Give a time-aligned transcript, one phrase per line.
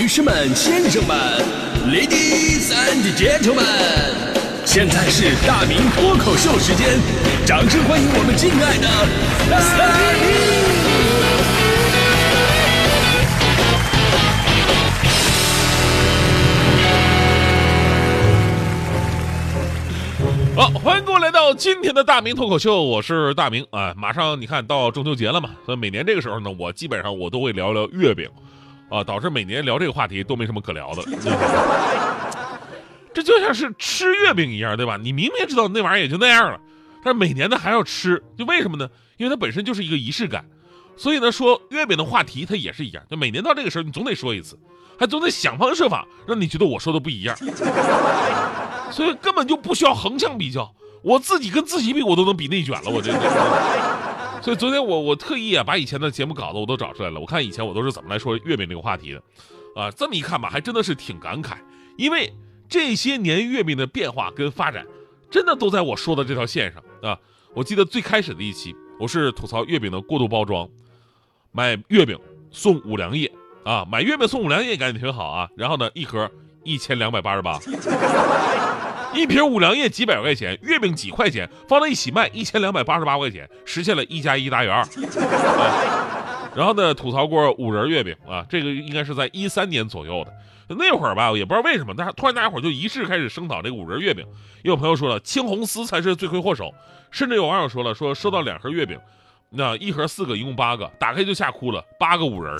[0.00, 1.14] 女士们、先生们
[1.86, 3.62] ，Ladies and Gentlemen，
[4.64, 6.98] 现在是大明脱口秀时间，
[7.44, 8.88] 掌声欢迎我们敬爱的
[9.50, 9.60] 大
[20.56, 20.56] 明！
[20.56, 23.92] 好，欢迎各位来到今天的大明脱口秀，我是大明啊。
[23.98, 28.26] 马上你看到中秋节了嘛，所以每年这个时候呢，我基本上我都会聊聊月饼，
[28.90, 31.02] 啊，导致每年聊这个话题都没什么可聊的。
[33.14, 34.98] 这就像是吃月饼一样，对吧？
[35.00, 36.60] 你明明知道那玩意儿也就那样了，
[37.04, 38.88] 但是每年呢还要吃，就为什么呢？
[39.16, 40.44] 因为它本身就是一个仪式感。
[40.96, 44.58] 所以呢，说月饼的话题它也是一样，就每年到这个时候你总得说一次，
[44.98, 47.36] 还总得想方设法让你觉得我说的不一样。
[48.92, 50.72] 所以根本就不需要横向比较，
[51.02, 53.12] 我自己跟自己比，我都能比内卷了，我这。
[54.42, 59.22] 所以昨天我我特意啊把以前的节目稿子我都找出来了，我看以前我都是怎么来说月饼这个话题的，
[59.76, 61.56] 啊，这么一看吧，还真的是挺感慨，
[61.96, 62.32] 因为
[62.68, 64.86] 这些年月饼的变化跟发展，
[65.30, 67.18] 真的都在我说的这条线上啊。
[67.52, 70.68] 我记得最开始的一期，我是吐槽月饼的过度包装，
[71.52, 72.18] 买月饼
[72.50, 73.30] 送五粮液
[73.64, 76.30] 啊，买月饼送五粮液感觉挺好啊，然后呢一盒
[76.64, 77.58] 一千两百八十八。
[79.12, 84.86] 一瓶五粮液几百块钱，月饼几块钱，放在一起卖一千两百八十八块钱，实现了一加一大于二。
[86.54, 90.24] 然后呢，吐槽过五仁月饼啊，这个应该是在一三年左右
[90.68, 94.24] 的那会儿吧，也不知道为什么，大家突然大家伙就一致开始声讨这个五仁月饼。
[94.62, 96.72] 有朋友说了，青红丝才是罪魁祸首，
[97.10, 98.98] 甚至有网友说了，说收到两盒月饼。
[99.52, 101.84] 那一盒四个，一共八个，打开就吓哭了。
[101.98, 102.56] 八个五仁，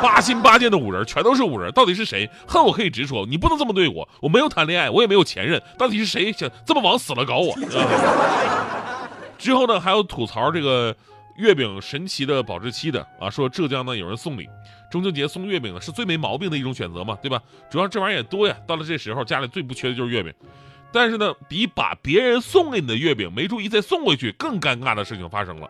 [0.00, 1.72] 八心八箭的五仁，全都是五仁。
[1.72, 4.08] 到底是谁恨我可以直说，你不能这么对我。
[4.20, 7.52] 我没有谈恋爱，我也没有前任，到底是谁想这么往死了搞我？
[9.36, 10.94] 之后呢，还有吐槽这个
[11.38, 14.48] 月饼神奇的保质期的啊，说浙江呢有人送礼，
[14.92, 17.42] 中秋节送月饼呢是最没毛病的一种选择嘛，对吧？
[17.68, 20.32] 主要这玩意儿也多呀，到了这时候家里最不缺的就是月饼。
[20.94, 25.68] 但是呢，比把别人送给你的月饼没注意再送回去更尴尬的事情发生了。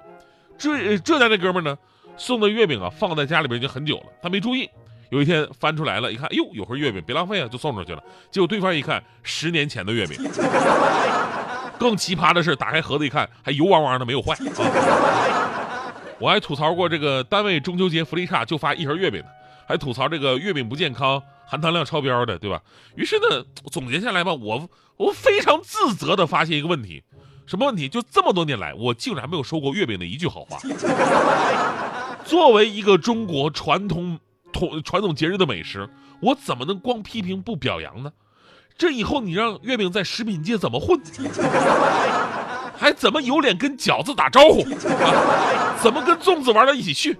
[0.59, 1.79] 浙浙江这哥们呢，
[2.19, 4.69] 送的月饼啊，放在家里边已经很久了，他没注意。
[5.09, 8.03] 有一天翻出来了，一看，哎呦，有盒月饼，别浪费啊，就送出去了。
[8.31, 10.19] 结果对方一看，十年前的月饼。
[11.79, 14.37] 更奇葩的是，打开盒子一看，还油汪汪的，没有坏。
[16.21, 19.29] 我还吐槽过这个单位中秋节福利差，就发一盒月饼的，
[19.67, 21.23] 还吐槽这个月饼不健康。
[21.47, 22.63] 含糖量超标的，对吧？
[22.97, 24.67] 于是呢，总结下来吧，我
[24.97, 27.03] 我非常自责的发现一个问题，
[27.47, 27.87] 什么问题？
[27.87, 30.59] 就这么多年来，我竟然没有说过月饼的一句好话。
[32.25, 34.19] 作为一个中国传统
[34.55, 35.87] 统传统节日的美食，
[36.21, 38.11] 我怎么能光批评不表扬呢？
[38.79, 40.99] 这以后你让月饼在食品界怎么混？
[42.77, 44.63] 还怎么有脸跟饺子打招呼？
[44.89, 47.17] 啊、怎么跟粽子玩到一起去？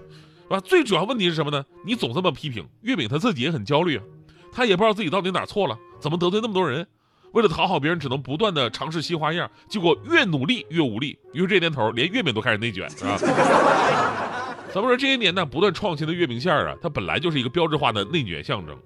[0.47, 0.59] 是吧？
[0.59, 1.65] 最主要问题是什么呢？
[1.83, 4.03] 你总这么批评月饼，他自己也很焦虑啊。
[4.51, 6.87] 他也不知道自己到底哪错了，怎么得罪那么多人？
[7.33, 11.19] 为了讨好别人，只能不断的尝试新花样，结果越努力越无力。
[11.33, 13.17] 于是这年头，连月饼都开始内卷，是吧？
[14.73, 18.77] 咱们说这些年呢，不断创新的月饼馅儿啊，它本来就是一个标志化的内卷象征，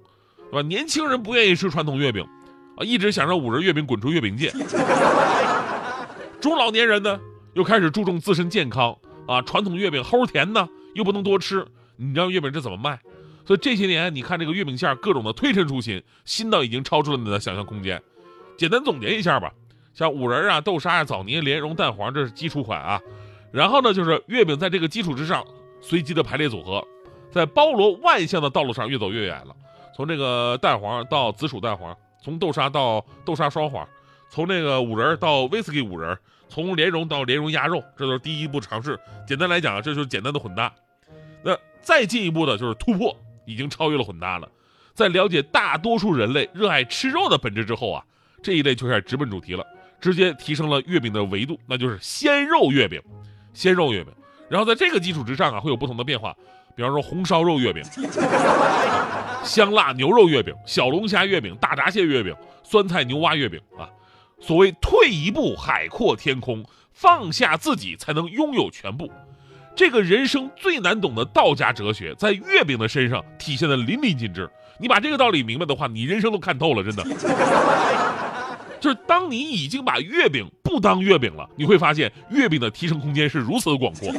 [0.49, 0.67] 对吧？
[0.67, 2.23] 年轻人不愿意吃传统月饼，
[2.77, 4.51] 啊，一直想让五仁月饼滚出月饼界。
[6.41, 7.19] 中老年人呢，
[7.53, 8.95] 又开始注重自身健康
[9.27, 11.65] 啊，传统月饼齁甜呢，又不能多吃，
[11.97, 12.99] 你让月饼这怎么卖？
[13.45, 18.01] 所以这些年，你看这个月饼馅各种的推陈出新，新到已经超出了你的想象空间。
[18.57, 19.51] 简单总结一下吧，
[19.93, 23.01] 像五仁啊、豆沙呀、枣泥、莲蓉、蛋黄，这是基础款啊。
[23.51, 25.43] 然后呢，就是月饼在这个基础之上
[25.81, 26.85] 随机的排列组合，
[27.31, 29.55] 在包罗万象的道路上越走越远了。
[29.95, 33.87] 从这个蛋黄到紫薯蛋黄，从豆沙到豆沙双黄，
[34.29, 36.17] 从那个五仁到威士忌五仁，
[36.47, 38.99] 从莲蓉到莲蓉鸭肉，这都是第一步尝试。
[39.27, 40.71] 简单来讲啊，这就是简单的混搭。
[41.43, 43.15] 那再进一步的就是突破。
[43.45, 44.47] 已经超越了混搭了，
[44.93, 48.05] 在了解大多数人类热爱吃肉的本质之后啊，
[48.43, 49.65] 这一类就开始直奔主题了，
[49.99, 53.01] 直接提升了月饼的维度，那就是鲜肉月饼，
[53.51, 54.13] 鲜肉月饼。
[54.47, 56.31] 然后在这个基础之上啊，会有不同的变化，
[56.75, 57.83] 比方说红烧肉月饼、
[59.43, 63.89] 香辣牛肉月饼、小龙虾月饼、大闸蟹月饼、酸菜牛蛙月饼啊。
[64.39, 69.11] 所谓退一步海阔天空，放下自己才能拥有全部。
[69.75, 74.49] 这个人生最难懂的道家哲学，在月饼的身上体现的淋漓尽致。
[74.79, 77.03] 你把这个道理明白的话，你人生都看透了，真的。
[78.79, 84.09] 就是当你已经把月饼不当月饼了，你会发现月饼的提升空间是如此的广阔。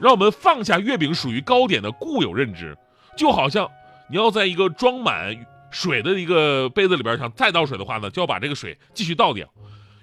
[0.00, 2.76] 让我们放下月饼属于糕点的固有认知，
[3.16, 3.68] 就好像
[4.08, 5.34] 你要在一个装满
[5.70, 9.46] 水的一个杯子里边想再倒水的话呢，就要把这个水继续倒掉。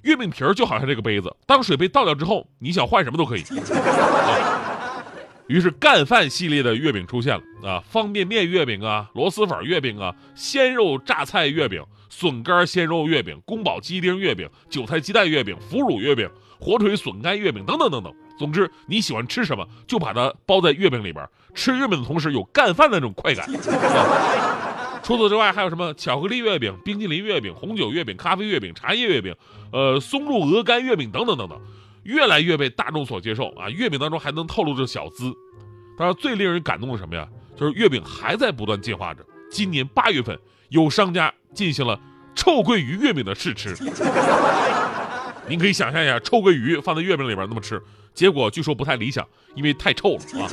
[0.04, 3.44] 月饼皮儿就好像这个杯子，当水被倒掉之后，你想换什么都可以。
[5.48, 16.28] 于是干饭系列的月饼出现了啊，方便面月饼啊，螺蛳粉月饼啊，鲜肉榨菜月饼，笋干鲜肉月饼，宫保鸡丁月饼，韭菜鸡蛋月饼，腐乳月饼，
[16.60, 18.12] 火腿笋干月饼等等等等。
[18.40, 21.24] 总之，你喜欢吃什么，就把它包在月饼里边，
[21.54, 23.48] 吃月饼的同时有干饭的那种快感。
[25.06, 29.36] 除此之外，还有什么巧克力月饼、冰淇淋月饼、红酒月饼、咖啡月饼、茶叶月饼，
[29.72, 31.62] 呃，松露鹅肝月饼等等等等，
[32.02, 33.70] 越来越被大众所接受啊！
[33.70, 35.32] 月饼当中还能透露着小资。
[35.96, 37.28] 当然，最令人感动的什么呀？
[37.56, 39.24] 就是月饼还在不断进化着。
[39.52, 40.36] 今年八月份，
[40.70, 42.00] 有商家进行了
[42.34, 43.78] 臭鳜鱼月饼的试吃。
[45.48, 47.80] 您可以想象一下，臭鳜鱼放在月饼里边那么吃，
[48.16, 49.24] 结果据说不太理想，
[49.54, 50.50] 因为太臭了啊。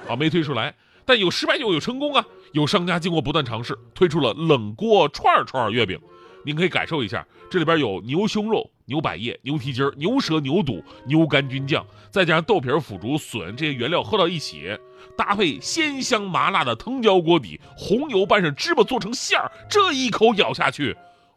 [0.08, 0.74] 好，没推出来，
[1.04, 2.24] 但有失败就有成功啊。
[2.52, 5.98] 有商家经过不断尝试，推出了冷锅串串月饼。
[6.44, 14.76] 您可以感受一下，这里边有牛胸肉、牛百叶、牛蹄筋、牛舌、牛肚、牛肝菌酱，再加上豆皮、腐竹、笋这些原料和到一起，
[15.16, 20.96] 搭配鲜香麻辣的藤椒锅底，红油拌上芝麻做成馅儿，这一口咬下去。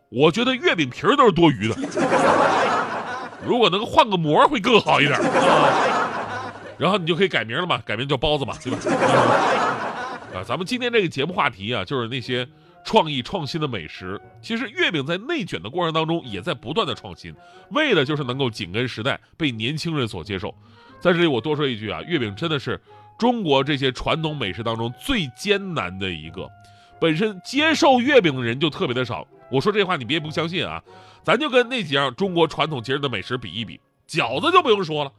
[0.09, 1.75] 我觉得月饼皮儿都是多余的，
[3.45, 6.51] 如果能换个膜会更好一点啊。
[6.77, 8.79] 然后你就可以改名了嘛，改名叫包子嘛，对吧？
[10.35, 12.45] 啊，咱们今天这个节目话题啊，就是那些
[12.83, 14.19] 创意创新的美食。
[14.41, 17.33] 其实月饼在内卷的过程当中，也在不断的创新，
[17.71, 20.53] 为的就是能够紧跟时代，被年轻人所接受。
[20.99, 22.77] 在这里我多说一句啊，月饼真的是
[23.17, 26.49] 中国这些传统美食当中最艰难的一个。
[26.99, 29.25] 本身接受月饼的人就特别的少。
[29.49, 30.83] 我说这话你别不相信啊，
[31.23, 35.11] 咱就跟那几样中国传统节日的美食比一比，饺子就不用说了，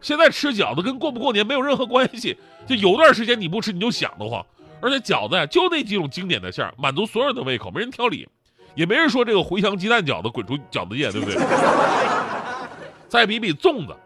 [0.00, 2.36] 现在吃饺子跟过不过年没有任何关系，
[2.66, 4.44] 就有段时间你不吃你就想得慌，
[4.84, 8.28] 而且饺子呀就那几种经典的馅儿，满足所有人的胃口，没人挑理，
[8.74, 11.36] 也没人说这个茴香鸡蛋饺子滚出饺子界，对不对？
[13.08, 13.96] 再比比粽子。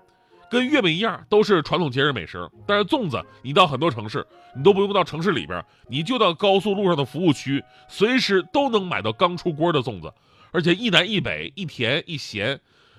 [0.51, 2.49] 跟月饼一样，都是传统节日美食。
[2.67, 4.27] 但是粽子，你到很多城市，
[4.57, 10.11] 你都不用到城市里边，你就到高速路上的服务区，随时都能买到刚出锅的粽子，
[10.51, 12.59] 而且一南一北，一甜一咸，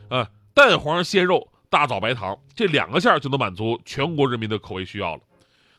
[0.10, 5.22] 啊，蛋黄鲜肉，大枣白糖，这两个馅儿就能满足全国人民的口味需要了。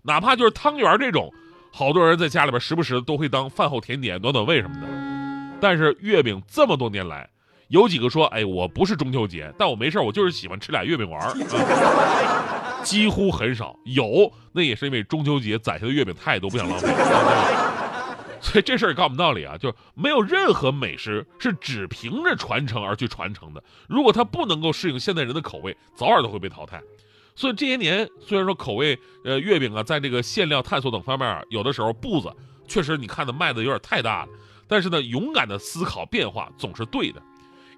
[0.03, 1.33] 哪怕就是汤圆这种，
[1.71, 4.87] 好多人在家里边时不时都会当饭后甜点暖暖胃什么的。
[5.61, 7.29] 但是月饼这么多年来。
[7.69, 11.33] 有几个说，哎，我不是中秋节，但我没事我就是喜欢吃俩月饼玩儿，
[12.83, 16.89] 几乎很少有，那也是因为中秋节攒下的月饼太多，不想浪费。
[18.43, 23.63] 所以这事儿告诉我们道理啊，就是没有任何美食是只凭着传承而去传承的。
[23.87, 26.83] 如果它不能够适应现代人的口味，早晚都会被淘汰。
[27.35, 32.31] 所以这些年，虽然说口味，呃，月饼啊，在这个馅料探索等方面啊，有的时候步子
[32.69, 34.33] 确实你看的迈的有点太大了，
[34.69, 37.23] 但是呢，勇敢的思考变化总是对的。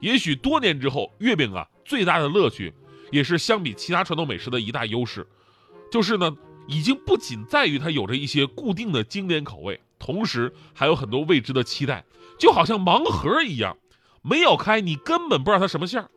[0.00, 2.74] 也许多年之后，月饼啊最大的乐趣，
[3.12, 5.24] 也是相比其他传统美食的一大优势，
[5.92, 12.04] 就是呢，已经不仅在于它有着一些固定的经典口味，同时还有很多未知的期待，
[12.36, 13.76] 就好像盲盒一样，
[14.22, 16.10] 没咬开你根本不知道它什么馅儿，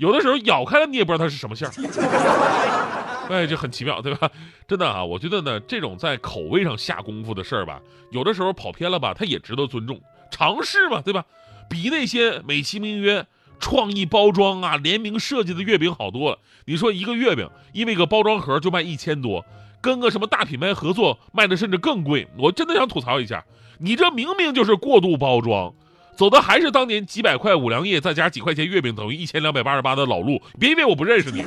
[0.00, 1.72] 有的时候咬开了你也不知道它是什么馅儿，
[3.28, 4.30] 哎，就很奇妙，对吧？
[4.66, 10.00] 真的啊，我觉得呢，这种在口味上下功夫的事儿吧，有的时候跑偏了吧，它也值得尊重，
[10.30, 11.22] 尝试嘛，对吧？
[11.68, 13.26] 比那些美其名曰
[13.60, 16.38] 创意包装啊、联名设计的月饼好多了。
[16.64, 19.44] 你说一个月饼，因为个包装盒就卖一千多，
[19.82, 22.26] 跟个什么大品牌合作卖的甚至更贵。
[22.38, 23.44] 我真的想吐槽一下，
[23.78, 25.74] 你这明明就是过度包装，
[26.16, 30.40] 走的还是当年几百块五粮液再加几块钱月饼等于一千两百八十八的老路。
[30.58, 31.44] 别以为我不认识你，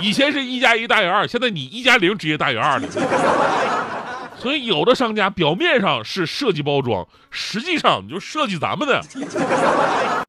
[0.00, 2.88] 以前是一加一大于二，现在你一加零直接大于二了。
[4.40, 9.02] 所以，有的商家表面上是设计包装，实际上你就设计咱们的。